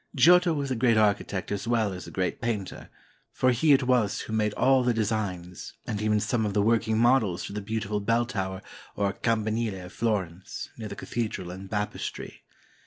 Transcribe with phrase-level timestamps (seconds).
[0.15, 2.89] Giotto was a great architect as well as a great painter,
[3.31, 6.97] for he it was who made all the designs, and even some of the working
[6.97, 8.63] models for the beautiful bell tower,
[8.95, 12.41] or campanile of Florence, near the cathedral and baptistery.